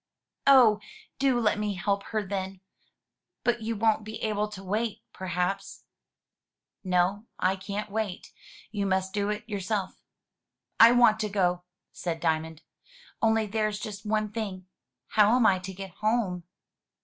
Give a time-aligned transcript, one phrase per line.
[0.47, 0.79] "Oh!
[1.19, 2.59] do let me help her, then.
[3.43, 5.83] But you won't be able to wait, perhaps?"
[6.81, 8.31] 431 M Y BOOK HOUSE No, I can't wait;
[8.71, 10.01] you must do it yourself/'
[10.79, 12.63] I want to go," said Diamond.
[13.21, 14.65] "Only there's just one thing—
[15.09, 16.45] how am I to get home?"